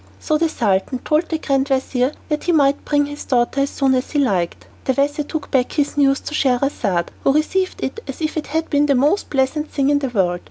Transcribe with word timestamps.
So 0.19 0.39
the 0.39 0.49
Sultan 0.49 0.97
told 0.97 1.29
the 1.29 1.37
grand 1.37 1.67
vizir 1.67 2.11
he 2.41 2.51
might 2.51 2.83
bring 2.85 3.05
his 3.05 3.23
daughter 3.23 3.61
as 3.61 3.69
soon 3.69 3.93
as 3.93 4.09
he 4.09 4.17
liked. 4.17 4.65
The 4.85 4.93
vizir 4.93 5.23
took 5.23 5.51
back 5.51 5.75
this 5.75 5.95
news 5.95 6.21
to 6.21 6.33
Scheherazade, 6.33 7.11
who 7.23 7.31
received 7.33 7.83
it 7.83 7.99
as 8.07 8.19
if 8.19 8.35
it 8.35 8.47
had 8.47 8.67
been 8.71 8.87
the 8.87 8.95
most 8.95 9.29
pleasant 9.29 9.69
thing 9.71 9.91
in 9.91 9.99
the 9.99 10.09
world. 10.09 10.39